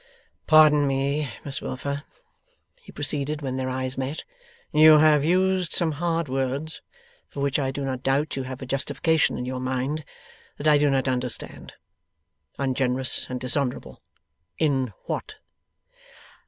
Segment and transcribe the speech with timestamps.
[0.47, 2.01] 'Pardon me, Miss Wilfer,'
[2.81, 4.23] he proceeded, when their eyes met;
[4.71, 6.81] 'you have used some hard words,
[7.29, 10.03] for which I do not doubt you have a justification in your mind,
[10.57, 11.73] that I do not understand.
[12.57, 14.01] Ungenerous and dishonourable.
[14.57, 15.35] In what?